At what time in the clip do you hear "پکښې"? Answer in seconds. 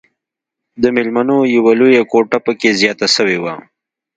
2.45-2.71